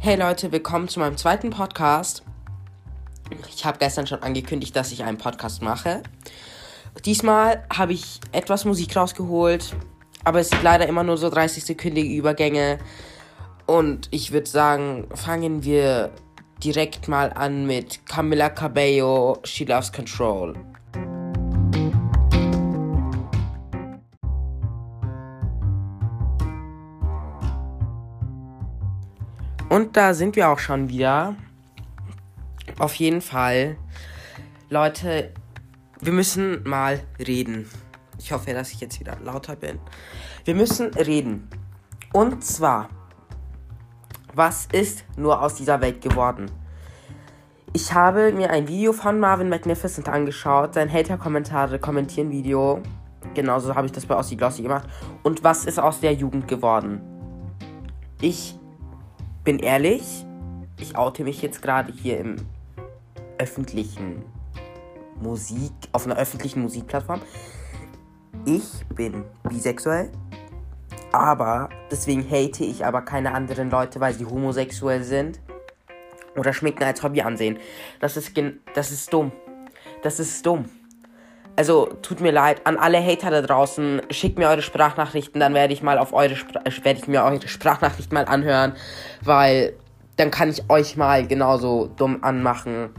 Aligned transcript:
Hey 0.00 0.14
Leute, 0.14 0.52
willkommen 0.52 0.86
zu 0.86 1.00
meinem 1.00 1.16
zweiten 1.16 1.50
Podcast. 1.50 2.22
Ich 3.48 3.64
habe 3.64 3.78
gestern 3.78 4.06
schon 4.06 4.22
angekündigt, 4.22 4.74
dass 4.76 4.92
ich 4.92 5.02
einen 5.02 5.18
Podcast 5.18 5.60
mache. 5.60 6.04
Diesmal 7.04 7.64
habe 7.76 7.94
ich 7.94 8.20
etwas 8.30 8.64
Musik 8.64 8.96
rausgeholt, 8.96 9.74
aber 10.22 10.38
es 10.38 10.50
sind 10.50 10.62
leider 10.62 10.86
immer 10.86 11.02
nur 11.02 11.18
so 11.18 11.26
30-sekündige 11.26 12.16
Übergänge. 12.16 12.78
Und 13.66 14.06
ich 14.12 14.30
würde 14.30 14.48
sagen, 14.48 15.08
fangen 15.14 15.64
wir 15.64 16.12
direkt 16.62 17.08
mal 17.08 17.32
an 17.32 17.66
mit 17.66 18.06
Camila 18.06 18.50
Cabello, 18.50 19.40
She 19.42 19.64
Loves 19.64 19.92
Control. 19.92 20.54
Und 29.68 29.96
da 29.96 30.14
sind 30.14 30.36
wir 30.36 30.48
auch 30.48 30.58
schon 30.58 30.88
wieder. 30.88 31.36
Auf 32.78 32.94
jeden 32.94 33.20
Fall. 33.20 33.76
Leute, 34.70 35.32
wir 36.00 36.12
müssen 36.12 36.62
mal 36.64 37.00
reden. 37.18 37.68
Ich 38.18 38.32
hoffe, 38.32 38.52
dass 38.52 38.72
ich 38.72 38.80
jetzt 38.80 38.98
wieder 39.00 39.16
lauter 39.22 39.56
bin. 39.56 39.78
Wir 40.44 40.54
müssen 40.54 40.88
reden. 40.94 41.48
Und 42.12 42.42
zwar, 42.42 42.88
was 44.34 44.66
ist 44.72 45.04
nur 45.16 45.42
aus 45.42 45.56
dieser 45.56 45.80
Welt 45.80 46.00
geworden? 46.00 46.50
Ich 47.74 47.92
habe 47.92 48.32
mir 48.32 48.50
ein 48.50 48.66
Video 48.66 48.92
von 48.92 49.20
Marvin 49.20 49.50
Magnificent 49.50 50.08
angeschaut, 50.08 50.74
sein 50.74 50.90
Hater-Kommentare 50.90 51.78
kommentieren 51.78 52.30
Video. 52.30 52.82
Genauso 53.34 53.74
habe 53.74 53.86
ich 53.86 53.92
das 53.92 54.06
bei 54.06 54.14
Aussie 54.14 54.36
Glossy 54.36 54.62
gemacht. 54.62 54.88
Und 55.22 55.44
was 55.44 55.66
ist 55.66 55.78
aus 55.78 56.00
der 56.00 56.14
Jugend 56.14 56.48
geworden? 56.48 57.00
Ich 58.20 58.57
bin 59.48 59.60
ehrlich, 59.60 60.26
ich 60.78 60.94
oute 60.94 61.24
mich 61.24 61.40
jetzt 61.40 61.62
gerade 61.62 61.90
hier 61.90 62.18
im 62.18 62.36
öffentlichen 63.38 64.22
Musik, 65.22 65.72
auf 65.92 66.04
einer 66.04 66.18
öffentlichen 66.18 66.60
Musikplattform. 66.60 67.22
Ich 68.44 68.84
bin 68.94 69.24
bisexuell, 69.44 70.12
aber 71.12 71.70
deswegen 71.90 72.30
hate 72.30 72.62
ich 72.62 72.84
aber 72.84 73.00
keine 73.00 73.32
anderen 73.32 73.70
Leute, 73.70 74.00
weil 74.00 74.12
sie 74.12 74.26
homosexuell 74.26 75.02
sind 75.02 75.40
oder 76.36 76.52
Schminken 76.52 76.84
als 76.84 77.02
Hobby 77.02 77.22
ansehen. 77.22 77.56
Das 78.00 78.18
ist, 78.18 78.38
das 78.74 78.90
ist 78.90 79.10
dumm. 79.10 79.32
Das 80.02 80.20
ist 80.20 80.44
dumm. 80.44 80.66
Also 81.58 81.88
tut 82.02 82.20
mir 82.20 82.30
leid 82.30 82.64
an 82.68 82.76
alle 82.76 83.04
Hater 83.04 83.32
da 83.32 83.42
draußen. 83.42 84.02
Schickt 84.10 84.38
mir 84.38 84.48
eure 84.48 84.62
Sprachnachrichten, 84.62 85.40
dann 85.40 85.54
werde 85.54 85.72
ich 85.72 85.82
mal 85.82 85.98
auf 85.98 86.12
eure 86.12 86.36
Spra 86.36 86.60
äh, 86.62 86.84
werde 86.84 87.00
ich 87.00 87.08
mir 87.08 87.24
eure 87.24 87.48
Sprachnachricht 87.48 88.12
mal 88.12 88.26
anhören, 88.26 88.74
weil 89.24 89.72
dann 90.14 90.30
kann 90.30 90.50
ich 90.50 90.70
euch 90.70 90.96
mal 90.96 91.26
genauso 91.26 91.90
dumm 91.96 92.22
anmachen. 92.22 92.90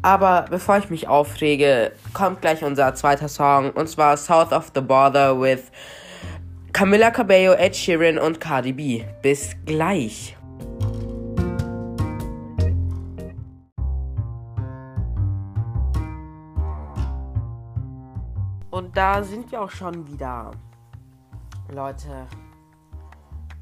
Aber 0.00 0.46
bevor 0.48 0.78
ich 0.78 0.88
mich 0.88 1.06
aufrege, 1.06 1.92
kommt 2.14 2.40
gleich 2.40 2.64
unser 2.64 2.94
zweiter 2.94 3.28
Song 3.28 3.72
und 3.72 3.90
zwar 3.90 4.16
South 4.16 4.52
of 4.52 4.72
the 4.74 4.80
Border 4.80 5.38
with 5.38 5.64
Camilla 6.72 7.10
Cabello, 7.10 7.52
Ed 7.52 7.76
Sheeran 7.76 8.16
und 8.16 8.40
Cardi 8.40 8.72
B. 8.72 9.04
Bis 9.20 9.54
gleich. 9.66 10.37
Da 18.98 19.22
sind 19.22 19.52
wir 19.52 19.62
auch 19.62 19.70
schon 19.70 20.08
wieder. 20.08 20.50
Leute, 21.70 22.26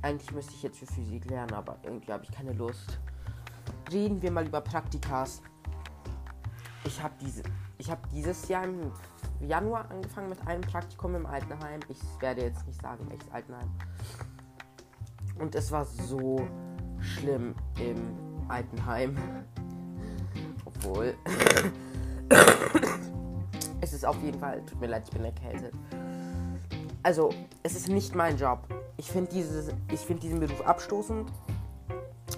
eigentlich 0.01 0.33
müsste 0.33 0.55
ich 0.55 0.63
jetzt 0.63 0.79
für 0.79 0.87
Physik 0.87 1.29
lernen, 1.29 1.53
aber 1.53 1.77
irgendwie 1.83 2.11
habe 2.11 2.25
ich 2.25 2.33
keine 2.33 2.55
Lust. 2.55 2.99
Reden 3.93 4.23
wir 4.23 4.31
mal 4.31 4.47
über 4.47 4.63
Praktikas. 4.63 5.43
Ich 6.85 7.03
habe 7.03 7.13
diese, 7.21 7.43
habe 7.87 8.01
dieses 8.11 8.49
Jahr 8.49 8.65
im 8.65 8.91
Januar 9.41 9.91
angefangen 9.91 10.31
mit 10.31 10.39
einem 10.47 10.63
Praktikum 10.63 11.15
im 11.15 11.27
Altenheim. 11.27 11.81
Ich 11.91 12.01
werde 12.19 12.41
jetzt 12.41 12.67
nicht 12.67 12.81
sagen, 12.81 13.07
welches 13.11 13.31
Altenheim. 13.31 13.69
Und 15.39 15.55
es 15.55 15.71
war 15.71 15.85
so 15.85 16.49
schlimm 16.99 17.55
im 17.79 18.49
Altenheim. 18.49 19.15
Obwohl. 20.65 21.15
Es 23.81 23.93
ist 23.93 24.05
auf 24.05 24.21
jeden 24.23 24.39
Fall, 24.39 24.65
tut 24.65 24.81
mir 24.81 24.87
leid, 24.87 25.03
ich 25.07 25.11
bin 25.11 25.25
erkältet. 25.25 25.75
Also, 27.03 27.31
es 27.63 27.77
ist 27.77 27.89
nicht 27.89 28.15
mein 28.15 28.37
Job. 28.37 28.67
Ich 28.97 29.11
finde 29.11 29.31
find 29.31 30.23
diesen 30.23 30.41
Beruf 30.41 30.61
abstoßend. 30.63 31.31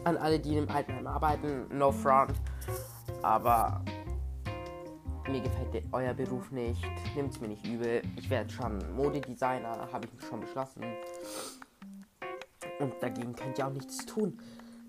An 0.04 0.16
alle, 0.16 0.38
die 0.38 0.56
im 0.56 0.68
Altenheim 0.68 1.06
arbeiten, 1.06 1.66
no 1.70 1.90
front. 1.92 2.34
Aber 3.22 3.82
mir 5.28 5.40
gefällt 5.40 5.84
euer 5.92 6.14
Beruf 6.14 6.50
nicht. 6.50 6.84
Nehmt 7.14 7.32
es 7.32 7.40
mir 7.40 7.48
nicht 7.48 7.66
übel. 7.66 8.02
Ich 8.16 8.28
werde 8.28 8.50
schon 8.50 8.78
Modedesigner, 8.94 9.88
habe 9.92 10.06
ich 10.06 10.26
schon 10.26 10.40
beschlossen. 10.40 10.82
Und 12.80 12.94
dagegen 13.00 13.34
könnt 13.34 13.58
ihr 13.58 13.66
auch 13.66 13.72
nichts 13.72 14.04
tun. 14.06 14.38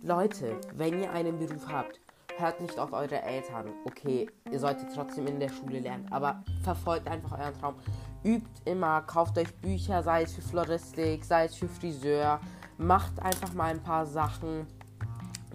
Leute, 0.01 0.59
wenn 0.75 1.01
ihr 1.01 1.11
einen 1.11 1.37
Beruf 1.39 1.67
habt, 1.67 1.99
hört 2.39 2.61
nicht 2.61 2.79
auf 2.79 2.93
eure 2.93 3.21
Eltern. 3.21 3.73
Okay, 3.85 4.29
ihr 4.51 4.59
solltet 4.59 4.89
trotzdem 4.93 5.27
in 5.27 5.39
der 5.39 5.49
Schule 5.49 5.79
lernen, 5.79 6.07
aber 6.11 6.43
verfolgt 6.63 7.07
einfach 7.07 7.37
euren 7.37 7.53
Traum. 7.59 7.75
Übt 8.23 8.49
immer, 8.65 9.01
kauft 9.01 9.37
euch 9.37 9.53
Bücher, 9.57 10.03
sei 10.03 10.23
es 10.23 10.33
für 10.33 10.41
Floristik, 10.41 11.23
sei 11.23 11.45
es 11.45 11.55
für 11.55 11.67
Friseur. 11.67 12.39
Macht 12.77 13.21
einfach 13.21 13.53
mal 13.53 13.71
ein 13.71 13.83
paar 13.83 14.05
Sachen. 14.05 14.67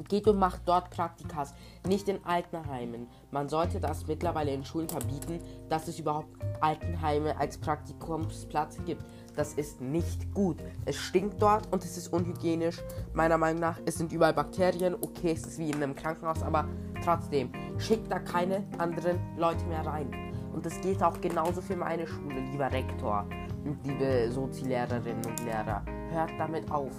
Geht 0.08 0.26
und 0.26 0.38
macht 0.38 0.62
dort 0.66 0.90
Praktikas, 0.90 1.54
nicht 1.86 2.08
in 2.08 2.24
Altenheimen. 2.24 3.06
Man 3.30 3.48
sollte 3.48 3.80
das 3.80 4.06
mittlerweile 4.06 4.52
in 4.52 4.64
Schulen 4.64 4.88
verbieten, 4.88 5.40
dass 5.68 5.88
es 5.88 5.98
überhaupt 5.98 6.28
Altenheime 6.60 7.38
als 7.38 7.58
Praktikumsplatz 7.58 8.78
gibt. 8.84 9.04
Das 9.36 9.54
ist 9.54 9.80
nicht 9.80 10.32
gut. 10.34 10.58
Es 10.84 10.96
stinkt 10.96 11.40
dort 11.40 11.72
und 11.72 11.84
es 11.84 11.96
ist 11.96 12.12
unhygienisch. 12.12 12.80
Meiner 13.12 13.38
Meinung 13.38 13.60
nach, 13.60 13.80
es 13.84 13.96
sind 13.96 14.12
überall 14.12 14.34
Bakterien. 14.34 14.94
Okay, 14.94 15.32
es 15.32 15.46
ist 15.46 15.58
wie 15.58 15.70
in 15.70 15.76
einem 15.76 15.94
Krankenhaus, 15.94 16.42
aber 16.42 16.66
trotzdem, 17.02 17.50
schickt 17.78 18.10
da 18.10 18.18
keine 18.18 18.64
anderen 18.78 19.18
Leute 19.36 19.64
mehr 19.66 19.84
rein. 19.86 20.10
Und 20.52 20.64
das 20.64 20.80
geht 20.80 21.02
auch 21.02 21.20
genauso 21.20 21.60
für 21.60 21.76
meine 21.76 22.06
Schule, 22.06 22.40
lieber 22.52 22.70
Rektor 22.70 23.26
und 23.64 23.84
liebe 23.84 24.30
Sozilehrerinnen 24.30 25.24
und 25.26 25.44
Lehrer. 25.44 25.84
Hört 26.10 26.30
damit 26.38 26.70
auf. 26.70 26.92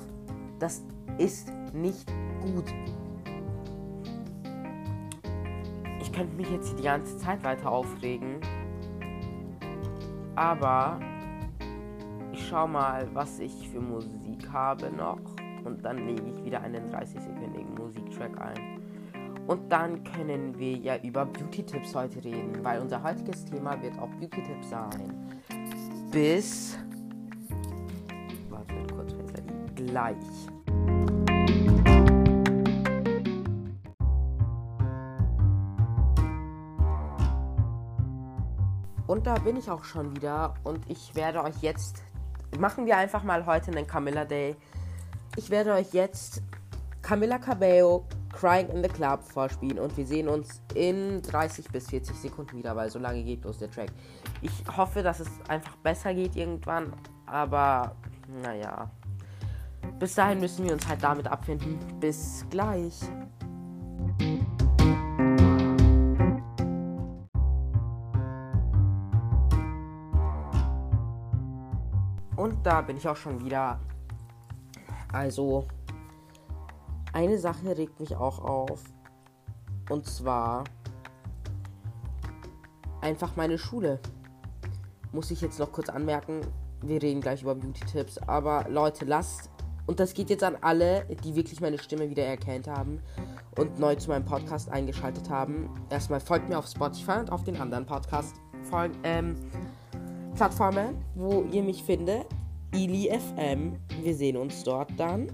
Das 0.59 0.83
ist 1.17 1.51
nicht 1.73 2.05
gut. 2.41 2.65
Ich 6.01 6.11
könnte 6.11 6.35
mich 6.35 6.49
jetzt 6.49 6.77
die 6.79 6.83
ganze 6.83 7.17
Zeit 7.17 7.43
weiter 7.43 7.71
aufregen. 7.71 8.39
Aber 10.35 10.99
ich 12.31 12.47
schau 12.47 12.67
mal, 12.67 13.07
was 13.13 13.39
ich 13.39 13.69
für 13.69 13.79
Musik 13.79 14.49
habe 14.51 14.91
noch. 14.91 15.19
Und 15.63 15.83
dann 15.83 16.05
lege 16.05 16.23
ich 16.29 16.43
wieder 16.43 16.61
einen 16.61 16.91
30-sekündigen 16.91 17.75
Musiktrack 17.77 18.39
ein. 18.39 18.79
Und 19.47 19.71
dann 19.71 20.03
können 20.03 20.57
wir 20.57 20.73
ja 20.73 20.97
über 20.97 21.25
Beauty-Tipps 21.25 21.93
heute 21.95 22.23
reden, 22.23 22.63
weil 22.63 22.81
unser 22.81 23.01
heutiges 23.03 23.45
Thema 23.45 23.79
wird 23.81 23.97
auch 23.99 24.09
Beauty-Tipps 24.19 24.69
sein. 24.69 25.41
Bis. 26.11 26.77
Gleich. 29.95 30.17
Und 39.07 39.25
da 39.25 39.35
bin 39.35 39.55
ich 39.55 39.69
auch 39.69 39.85
schon 39.85 40.13
wieder 40.13 40.55
und 40.65 40.89
ich 40.89 41.15
werde 41.15 41.41
euch 41.43 41.61
jetzt 41.61 42.03
machen 42.59 42.85
wir 42.85 42.97
einfach 42.97 43.23
mal 43.23 43.45
heute 43.45 43.71
einen 43.71 43.87
Camilla 43.87 44.25
Day. 44.25 44.57
Ich 45.37 45.49
werde 45.49 45.73
euch 45.73 45.93
jetzt 45.93 46.41
Camilla 47.01 47.37
Cabello 47.37 48.05
Crying 48.33 48.67
in 48.69 48.83
the 48.83 48.89
Club 48.89 49.23
vorspielen 49.23 49.79
und 49.79 49.95
wir 49.95 50.05
sehen 50.05 50.27
uns 50.27 50.61
in 50.73 51.21
30 51.21 51.69
bis 51.69 51.89
40 51.89 52.17
Sekunden 52.17 52.57
wieder, 52.57 52.75
weil 52.75 52.89
so 52.89 52.99
lange 52.99 53.23
geht 53.23 53.41
bloß 53.41 53.59
der 53.59 53.71
Track. 53.71 53.91
Ich 54.41 54.51
hoffe, 54.75 55.03
dass 55.03 55.21
es 55.21 55.29
einfach 55.47 55.77
besser 55.77 56.13
geht 56.13 56.35
irgendwann, 56.35 56.91
aber 57.27 57.95
naja. 58.43 58.91
Bis 59.99 60.13
dahin 60.15 60.39
müssen 60.39 60.65
wir 60.65 60.73
uns 60.73 60.87
halt 60.87 61.01
damit 61.01 61.27
abfinden. 61.27 61.79
Bis 61.99 62.45
gleich. 62.49 62.99
Und 72.35 72.57
da 72.63 72.81
bin 72.81 72.97
ich 72.97 73.07
auch 73.07 73.15
schon 73.15 73.43
wieder. 73.43 73.79
Also, 75.13 75.65
eine 77.13 77.37
Sache 77.37 77.77
regt 77.77 77.99
mich 78.01 78.15
auch 78.15 78.39
auf. 78.39 78.83
Und 79.89 80.05
zwar 80.05 80.65
einfach 82.99 83.37
meine 83.37 83.57
Schule. 83.57 83.99
Muss 85.13 85.31
ich 85.31 85.39
jetzt 85.39 85.57
noch 85.59 85.71
kurz 85.71 85.87
anmerken. 85.87 86.41
Wir 86.81 87.01
reden 87.01 87.21
gleich 87.21 87.43
über 87.43 87.55
Beauty-Tipps. 87.55 88.17
Aber 88.17 88.65
Leute, 88.69 89.05
lasst 89.05 89.49
Und 89.87 89.99
das 89.99 90.13
geht 90.13 90.29
jetzt 90.29 90.43
an 90.43 90.57
alle, 90.61 91.05
die 91.23 91.35
wirklich 91.35 91.61
meine 91.61 91.77
Stimme 91.77 92.09
wieder 92.09 92.23
erkannt 92.23 92.67
haben 92.67 93.01
und 93.57 93.79
neu 93.79 93.95
zu 93.95 94.09
meinem 94.09 94.25
Podcast 94.25 94.69
eingeschaltet 94.69 95.29
haben. 95.29 95.69
Erstmal 95.89 96.19
folgt 96.19 96.49
mir 96.49 96.57
auf 96.57 96.67
Spotify 96.67 97.19
und 97.19 97.31
auf 97.31 97.43
den 97.43 97.55
anderen 97.57 97.85
Podcast-Plattformen, 97.85 98.95
ähm, 99.03 100.95
wo 101.13 101.43
ihr 101.51 101.61
mich 101.63 101.83
findet. 101.83 102.25
Ili 102.73 103.09
FM. 103.09 103.77
Wir 104.01 104.15
sehen 104.15 104.37
uns 104.37 104.63
dort 104.63 104.89
dann. 104.97 105.31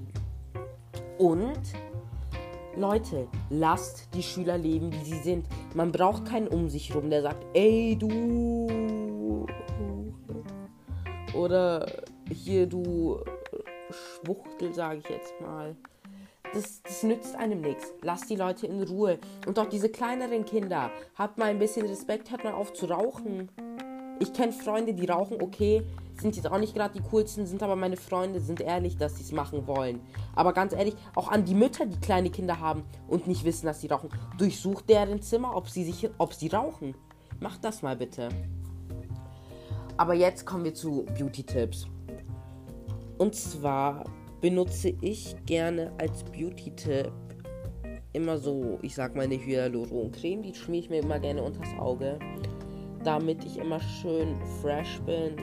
Und 1.17 1.61
Leute, 2.75 3.27
lasst 3.49 4.09
die 4.13 4.23
Schüler 4.23 4.57
leben, 4.57 4.91
wie 4.91 5.03
sie 5.05 5.21
sind. 5.21 5.47
Man 5.75 5.91
braucht 5.91 6.25
keinen 6.25 6.47
um 6.47 6.69
sich 6.69 6.93
rum, 6.93 7.09
der 7.09 7.21
sagt, 7.21 7.45
ey 7.53 7.95
du. 7.97 9.47
Oder 11.33 11.85
hier 12.29 12.67
du 12.67 13.19
Schwuchtel, 14.23 14.73
sage 14.73 14.99
ich 14.99 15.09
jetzt 15.09 15.39
mal. 15.41 15.75
Das, 16.53 16.81
das 16.83 17.03
nützt 17.03 17.35
einem 17.35 17.61
nichts. 17.61 17.93
Lasst 18.01 18.29
die 18.29 18.35
Leute 18.35 18.67
in 18.67 18.83
Ruhe. 18.83 19.19
Und 19.47 19.57
auch 19.57 19.69
diese 19.69 19.89
kleineren 19.89 20.45
Kinder, 20.45 20.91
habt 21.15 21.37
mal 21.37 21.45
ein 21.45 21.59
bisschen 21.59 21.85
Respekt, 21.85 22.29
hört 22.29 22.43
mal 22.43 22.53
auf 22.53 22.73
zu 22.73 22.87
rauchen. 22.87 23.49
Ich 24.19 24.33
kenne 24.33 24.51
Freunde, 24.51 24.93
die 24.93 25.05
rauchen, 25.05 25.41
okay, 25.41 25.83
sind 26.19 26.35
jetzt 26.35 26.51
auch 26.51 26.59
nicht 26.59 26.75
gerade 26.75 26.93
die 26.93 27.03
coolsten, 27.09 27.47
sind 27.47 27.63
aber 27.63 27.75
meine 27.75 27.97
Freunde, 27.97 28.39
sind 28.39 28.61
ehrlich, 28.61 28.97
dass 28.97 29.15
sie 29.15 29.23
es 29.23 29.31
machen 29.31 29.65
wollen. 29.65 30.01
Aber 30.35 30.53
ganz 30.53 30.73
ehrlich, 30.73 30.95
auch 31.15 31.29
an 31.29 31.45
die 31.45 31.55
Mütter, 31.55 31.85
die 31.85 31.99
kleine 31.99 32.29
Kinder 32.29 32.59
haben 32.59 32.83
und 33.07 33.27
nicht 33.27 33.43
wissen, 33.45 33.65
dass 33.65 33.81
sie 33.81 33.87
rauchen, 33.87 34.09
durchsucht 34.37 34.87
deren 34.89 35.21
Zimmer, 35.21 35.55
ob 35.55 35.69
sie 35.69 35.83
sich, 35.83 36.09
ob 36.19 36.33
sie 36.33 36.49
rauchen. 36.49 36.93
Macht 37.39 37.63
das 37.63 37.81
mal 37.81 37.95
bitte. 37.95 38.29
Aber 39.97 40.13
jetzt 40.13 40.45
kommen 40.45 40.65
wir 40.65 40.73
zu 40.73 41.05
Beauty-Tipps. 41.17 41.87
Und 43.21 43.35
zwar 43.35 44.03
benutze 44.41 44.95
ich 44.99 45.35
gerne 45.45 45.91
als 45.99 46.23
Beauty-Tipp 46.23 47.11
immer 48.13 48.39
so, 48.39 48.79
ich 48.81 48.95
sag 48.95 49.15
mal, 49.15 49.25
eine 49.25 49.35
Hyaluron-Creme. 49.35 50.41
Die 50.41 50.55
schmiere 50.55 50.85
ich 50.85 50.89
mir 50.89 51.01
immer 51.01 51.19
gerne 51.19 51.43
unters 51.43 51.69
Auge, 51.77 52.17
damit 53.03 53.45
ich 53.45 53.59
immer 53.59 53.79
schön 53.79 54.35
fresh 54.59 54.99
bin. 55.01 55.35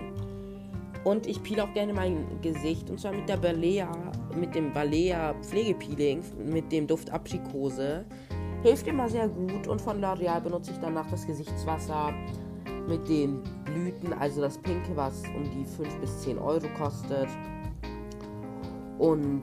Und 1.05 1.29
ich 1.29 1.41
peel 1.41 1.61
auch 1.61 1.73
gerne 1.73 1.95
mein 1.95 2.27
Gesicht 2.43 2.91
und 2.91 2.99
zwar 2.99 3.13
mit 3.13 3.29
der 3.29 3.37
Balea, 3.37 3.93
mit 4.35 4.57
dem 4.57 4.73
Balea 4.73 5.35
Pflegepeeling, 5.35 6.25
mit 6.47 6.73
dem 6.73 6.89
Duft 6.89 7.13
Aprikose. 7.13 8.05
Hilft 8.65 8.89
immer 8.89 9.09
sehr 9.09 9.29
gut 9.29 9.69
und 9.69 9.81
von 9.81 10.01
L'Oreal 10.01 10.41
benutze 10.41 10.73
ich 10.73 10.79
danach 10.79 11.09
das 11.13 11.25
Gesichtswasser 11.25 12.13
mit 12.89 13.09
den 13.09 13.41
Blüten, 13.65 14.13
also 14.15 14.41
das 14.41 14.59
Pinke, 14.59 14.97
was 14.97 15.23
um 15.37 15.45
die 15.45 15.65
5 15.65 16.01
bis 16.01 16.23
10 16.23 16.39
Euro 16.39 16.67
kostet 16.77 17.29
und 18.99 19.43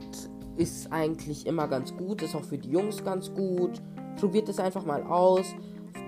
ist 0.56 0.92
eigentlich 0.92 1.46
immer 1.46 1.68
ganz 1.68 1.94
gut, 1.96 2.22
ist 2.22 2.34
auch 2.34 2.44
für 2.44 2.58
die 2.58 2.70
Jungs 2.70 3.04
ganz 3.04 3.32
gut. 3.32 3.82
Probiert 4.18 4.48
es 4.48 4.58
einfach 4.58 4.84
mal 4.84 5.02
aus. 5.02 5.54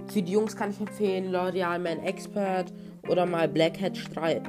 Für 0.06 0.22
die 0.22 0.32
Jungs 0.32 0.56
kann 0.56 0.70
ich 0.70 0.80
empfehlen 0.80 1.30
L'Oreal 1.30 1.78
Man 1.78 1.98
Expert 2.00 2.72
oder 3.08 3.26
mal 3.26 3.48
Blackhead, 3.48 3.98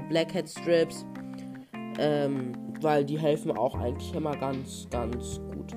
Blackhead 0.09 0.49
Strips, 0.49 1.05
ähm, 1.97 2.53
weil 2.81 3.03
die 3.03 3.19
helfen 3.19 3.51
auch 3.51 3.75
eigentlich 3.75 4.13
immer 4.15 4.35
ganz, 4.37 4.87
ganz 4.89 5.41
gut. 5.51 5.75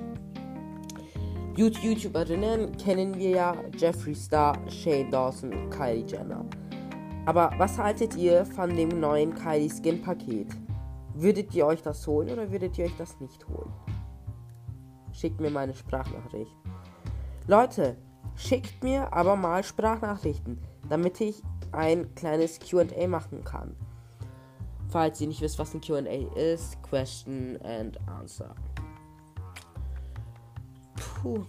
YouTuberinnen 1.55 2.75
kennen 2.77 3.15
wir 3.17 3.29
ja 3.29 3.55
Jeffree 3.77 4.15
Star, 4.15 4.57
Shane 4.69 5.11
Dawson, 5.11 5.69
Kylie 5.69 6.05
Jenner. 6.07 6.45
Aber 7.25 7.51
was 7.57 7.77
haltet 7.77 8.15
ihr 8.15 8.45
von 8.45 8.75
dem 8.75 8.89
neuen 8.99 9.35
Kylie 9.35 9.69
Skin 9.69 10.01
Paket? 10.01 10.47
Würdet 11.15 11.53
ihr 11.53 11.65
euch 11.65 11.81
das 11.81 12.05
holen 12.07 12.29
oder 12.29 12.51
würdet 12.51 12.77
ihr 12.77 12.85
euch 12.85 12.97
das 12.97 13.19
nicht 13.19 13.47
holen? 13.47 13.71
Schickt 15.11 15.39
mir 15.39 15.51
meine 15.51 15.75
Sprachnachricht. 15.75 16.55
Leute, 17.47 17.97
schickt 18.35 18.83
mir 18.83 19.13
aber 19.13 19.35
mal 19.35 19.63
Sprachnachrichten, 19.63 20.59
damit 20.89 21.21
ich 21.21 21.43
ein 21.71 22.13
kleines 22.15 22.59
QA 22.59 23.07
machen 23.07 23.43
kann. 23.43 23.75
Falls 24.89 25.21
ihr 25.21 25.27
nicht 25.27 25.41
wisst, 25.41 25.59
was 25.59 25.73
ein 25.73 25.81
QA 25.81 25.99
ist, 25.99 26.81
Question 26.83 27.59
and 27.63 27.97
Answer. 28.07 28.55
Puh. 30.95 31.43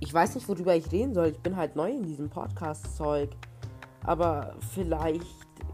Ich 0.00 0.12
weiß 0.12 0.34
nicht, 0.34 0.48
worüber 0.48 0.74
ich 0.74 0.90
reden 0.92 1.14
soll. 1.14 1.28
Ich 1.28 1.40
bin 1.40 1.56
halt 1.56 1.76
neu 1.76 1.90
in 1.90 2.02
diesem 2.02 2.28
Podcast-Zeug. 2.28 3.30
Aber 4.02 4.54
vielleicht 4.72 5.26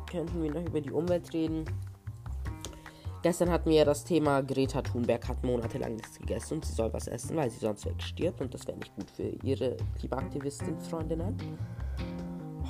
könnten 0.09 0.43
wir 0.43 0.53
noch 0.53 0.65
über 0.65 0.81
die 0.81 0.93
Umwelt 0.93 1.33
reden. 1.33 1.65
Gestern 3.23 3.51
hatten 3.51 3.69
wir 3.69 3.77
ja 3.77 3.85
das 3.85 4.05
Thema, 4.05 4.41
Greta 4.41 4.81
Thunberg 4.81 5.29
hat 5.29 5.45
monatelang 5.45 5.95
nichts 5.95 6.19
gegessen 6.19 6.55
und 6.55 6.65
sie 6.65 6.73
soll 6.73 6.91
was 6.95 7.07
essen, 7.07 7.37
weil 7.37 7.51
sie 7.51 7.59
sonst 7.59 7.85
wegstirbt 7.85 8.41
und 8.41 8.55
das 8.55 8.67
wäre 8.67 8.79
nicht 8.79 8.97
gut 8.97 9.11
für 9.11 9.29
ihre 9.45 9.77
Klimaaktivistin-Freundinnen. 9.99 11.37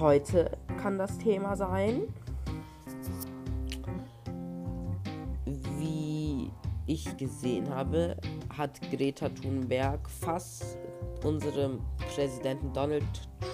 Heute 0.01 0.51
kann 0.83 0.99
das 0.99 1.17
Thema 1.19 1.55
sein, 1.57 2.03
wie 5.79 6.51
ich 6.87 7.17
gesehen 7.17 7.73
habe, 7.73 8.17
hat 8.57 8.81
Greta 8.91 9.29
Thunberg 9.29 10.11
fast 10.11 10.79
unserem 11.23 11.79
Präsidenten 12.13 12.73
Donald 12.73 13.05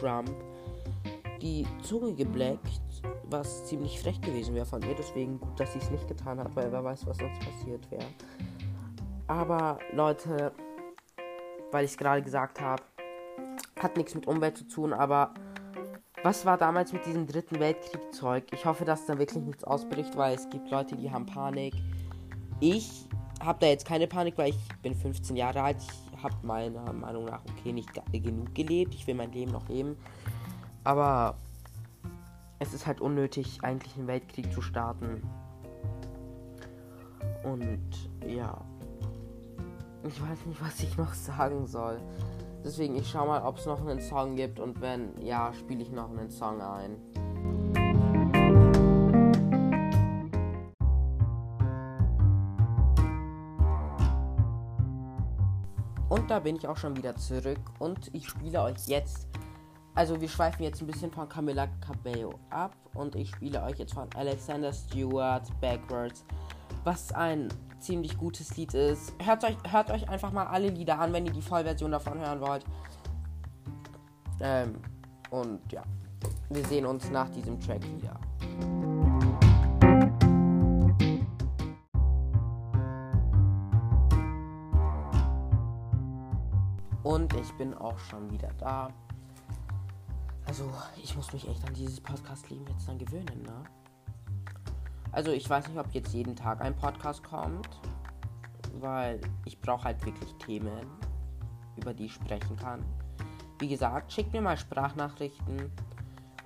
Trump 0.00 0.30
die 1.46 1.66
Zunge 1.82 2.12
gebleckt 2.14 2.86
was 3.28 3.66
ziemlich 3.66 4.00
frech 4.00 4.20
gewesen 4.20 4.54
wäre 4.54 4.66
von 4.66 4.82
ihr. 4.82 4.94
Deswegen 4.94 5.40
gut, 5.40 5.58
dass 5.58 5.72
sie 5.72 5.78
es 5.78 5.90
nicht 5.90 6.06
getan 6.08 6.38
hat, 6.38 6.54
weil 6.54 6.70
wer 6.70 6.84
weiß, 6.84 7.06
was 7.06 7.18
sonst 7.18 7.40
passiert 7.40 7.90
wäre. 7.90 8.06
Aber 9.26 9.78
Leute, 9.92 10.52
weil 11.72 11.84
ich 11.84 11.92
es 11.92 11.96
gerade 11.96 12.22
gesagt 12.22 12.60
habe, 12.60 12.82
hat 13.80 13.96
nichts 13.96 14.14
mit 14.14 14.26
Umwelt 14.26 14.56
zu 14.56 14.68
tun, 14.68 14.92
aber 14.92 15.34
was 16.22 16.46
war 16.46 16.56
damals 16.56 16.92
mit 16.92 17.04
diesem 17.04 17.26
dritten 17.26 17.60
Weltkriegzeug? 17.60 18.44
Ich 18.52 18.64
hoffe, 18.64 18.84
dass 18.84 19.06
da 19.06 19.18
wirklich 19.18 19.42
nichts 19.44 19.64
ausbricht, 19.64 20.16
weil 20.16 20.34
es 20.34 20.48
gibt 20.48 20.70
Leute, 20.70 20.96
die 20.96 21.10
haben 21.10 21.26
Panik. 21.26 21.74
Ich 22.60 23.08
habe 23.44 23.58
da 23.60 23.66
jetzt 23.66 23.86
keine 23.86 24.06
Panik, 24.06 24.38
weil 24.38 24.50
ich 24.50 24.58
bin 24.82 24.94
15 24.94 25.36
Jahre 25.36 25.62
alt. 25.62 25.76
Ich 25.80 26.22
habe 26.22 26.34
meiner 26.42 26.92
Meinung 26.92 27.26
nach 27.26 27.42
okay 27.44 27.72
nicht 27.72 27.90
genug 28.12 28.54
gelebt. 28.54 28.94
Ich 28.94 29.06
will 29.06 29.14
mein 29.14 29.32
Leben 29.32 29.52
noch 29.52 29.68
leben. 29.68 29.96
Aber 30.86 31.34
es 32.60 32.72
ist 32.72 32.86
halt 32.86 33.00
unnötig, 33.00 33.58
eigentlich 33.62 33.96
einen 33.96 34.06
Weltkrieg 34.06 34.52
zu 34.52 34.62
starten. 34.62 35.20
Und 37.42 38.08
ja. 38.24 38.56
Ich 40.04 40.22
weiß 40.22 40.46
nicht, 40.46 40.62
was 40.62 40.78
ich 40.78 40.96
noch 40.96 41.12
sagen 41.12 41.66
soll. 41.66 42.00
Deswegen, 42.64 42.94
ich 42.94 43.10
schau 43.10 43.26
mal, 43.26 43.42
ob 43.42 43.58
es 43.58 43.66
noch 43.66 43.80
einen 43.80 44.00
Song 44.00 44.36
gibt. 44.36 44.60
Und 44.60 44.80
wenn 44.80 45.20
ja, 45.20 45.52
spiele 45.54 45.82
ich 45.82 45.90
noch 45.90 46.08
einen 46.08 46.30
Song 46.30 46.62
ein. 46.62 46.96
Und 56.08 56.30
da 56.30 56.38
bin 56.38 56.54
ich 56.54 56.68
auch 56.68 56.76
schon 56.76 56.96
wieder 56.96 57.16
zurück. 57.16 57.58
Und 57.80 58.14
ich 58.14 58.28
spiele 58.28 58.62
euch 58.62 58.86
jetzt 58.86 59.26
also 59.96 60.20
wir 60.20 60.28
schweifen 60.28 60.62
jetzt 60.62 60.80
ein 60.82 60.86
bisschen 60.86 61.10
von 61.10 61.26
Camilla 61.28 61.66
Cabello 61.80 62.34
ab 62.50 62.76
und 62.94 63.16
ich 63.16 63.30
spiele 63.30 63.62
euch 63.62 63.78
jetzt 63.78 63.94
von 63.94 64.08
Alexander 64.14 64.70
Stewart 64.70 65.48
Backwards, 65.60 66.24
was 66.84 67.12
ein 67.12 67.48
ziemlich 67.80 68.16
gutes 68.18 68.56
Lied 68.58 68.74
ist. 68.74 69.14
Hört 69.24 69.42
euch, 69.44 69.56
hört 69.68 69.90
euch 69.90 70.06
einfach 70.08 70.32
mal 70.32 70.46
alle 70.46 70.68
Lieder 70.68 70.98
an, 70.98 71.14
wenn 71.14 71.24
ihr 71.24 71.32
die 71.32 71.40
Vollversion 71.40 71.90
davon 71.90 72.18
hören 72.18 72.40
wollt. 72.40 72.64
Ähm, 74.40 74.74
und 75.30 75.72
ja, 75.72 75.82
wir 76.50 76.64
sehen 76.66 76.84
uns 76.84 77.10
nach 77.10 77.30
diesem 77.30 77.58
Track 77.58 77.82
wieder. 77.82 78.20
Und 87.02 87.32
ich 87.34 87.52
bin 87.54 87.72
auch 87.72 87.98
schon 87.98 88.30
wieder 88.30 88.50
da. 88.58 88.90
Also, 90.46 90.70
ich 91.02 91.16
muss 91.16 91.32
mich 91.32 91.48
echt 91.48 91.66
an 91.66 91.74
dieses 91.74 92.00
Podcast-Leben 92.00 92.64
jetzt 92.68 92.88
dann 92.88 92.98
gewöhnen, 92.98 93.42
ne? 93.42 93.64
Also, 95.12 95.32
ich 95.32 95.48
weiß 95.48 95.68
nicht, 95.68 95.78
ob 95.78 95.92
jetzt 95.92 96.12
jeden 96.14 96.36
Tag 96.36 96.60
ein 96.60 96.74
Podcast 96.76 97.24
kommt, 97.24 97.68
weil 98.80 99.20
ich 99.44 99.60
brauche 99.60 99.84
halt 99.84 100.04
wirklich 100.06 100.32
Themen, 100.34 100.86
über 101.76 101.92
die 101.92 102.06
ich 102.06 102.14
sprechen 102.14 102.56
kann. 102.56 102.84
Wie 103.58 103.68
gesagt, 103.68 104.12
schickt 104.12 104.32
mir 104.32 104.42
mal 104.42 104.56
Sprachnachrichten. 104.56 105.72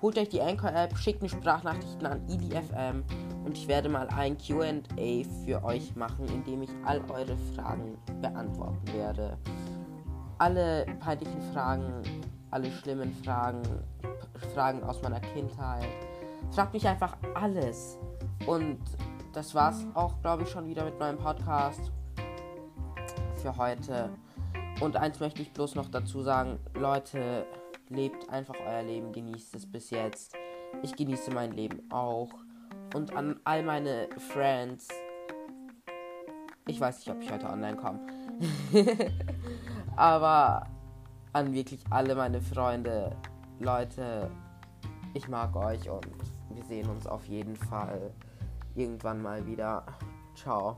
Holt 0.01 0.17
euch 0.17 0.29
die 0.29 0.41
Anchor-App, 0.41 0.97
schickt 0.97 1.21
mir 1.21 1.29
Sprachnachrichten 1.29 2.07
an 2.07 2.27
EDFM 2.27 3.03
und 3.45 3.55
ich 3.55 3.67
werde 3.67 3.87
mal 3.87 4.07
ein 4.07 4.35
QA 4.37 4.81
für 5.45 5.63
euch 5.63 5.95
machen, 5.95 6.25
in 6.29 6.43
dem 6.43 6.63
ich 6.63 6.71
all 6.85 7.01
eure 7.11 7.37
Fragen 7.53 7.97
beantworten 8.19 8.93
werde. 8.93 9.37
Alle 10.39 10.87
peinlichen 10.99 11.41
Fragen 11.53 12.01
alle 12.51 12.71
schlimmen 12.71 13.13
Fragen, 13.23 13.61
Fragen 14.53 14.83
aus 14.83 15.01
meiner 15.01 15.19
Kindheit. 15.19 15.87
Fragt 16.51 16.73
mich 16.73 16.87
einfach 16.87 17.17
alles. 17.33 17.97
Und 18.45 18.79
das 19.33 19.55
war's 19.55 19.85
auch, 19.93 20.21
glaube 20.21 20.43
ich, 20.43 20.49
schon 20.49 20.67
wieder 20.67 20.83
mit 20.83 20.99
meinem 20.99 21.17
Podcast 21.17 21.91
für 23.41 23.55
heute. 23.55 24.09
Und 24.81 24.97
eins 24.97 25.19
möchte 25.19 25.41
ich 25.41 25.53
bloß 25.53 25.75
noch 25.75 25.89
dazu 25.89 26.21
sagen, 26.21 26.59
Leute, 26.73 27.45
lebt 27.89 28.29
einfach 28.29 28.55
euer 28.65 28.83
Leben, 28.83 29.11
genießt 29.11 29.55
es 29.55 29.71
bis 29.71 29.89
jetzt. 29.89 30.35
Ich 30.81 30.95
genieße 30.95 31.31
mein 31.31 31.51
Leben 31.51 31.89
auch. 31.91 32.29
Und 32.93 33.15
an 33.15 33.39
all 33.45 33.63
meine 33.63 34.09
Friends, 34.17 34.89
ich 36.67 36.79
weiß 36.79 36.99
nicht, 36.99 37.15
ob 37.15 37.21
ich 37.21 37.31
heute 37.31 37.49
online 37.49 37.77
komme. 37.77 37.99
Aber 39.95 40.65
an 41.33 41.53
wirklich 41.53 41.83
alle 41.89 42.15
meine 42.15 42.41
Freunde, 42.41 43.15
Leute, 43.59 44.29
ich 45.13 45.27
mag 45.27 45.55
euch 45.55 45.89
und 45.89 46.07
wir 46.53 46.63
sehen 46.65 46.89
uns 46.89 47.07
auf 47.07 47.25
jeden 47.25 47.55
Fall 47.55 48.11
irgendwann 48.75 49.21
mal 49.21 49.45
wieder. 49.45 49.85
Ciao. 50.35 50.77